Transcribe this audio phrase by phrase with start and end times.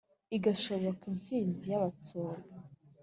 [0.37, 2.43] igashooka imfizi y'abatsobe